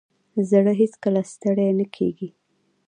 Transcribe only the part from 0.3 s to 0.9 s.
زړه